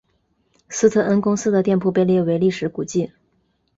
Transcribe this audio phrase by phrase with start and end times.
[0.67, 3.11] 斯特恩公司的店铺被列为历史古迹。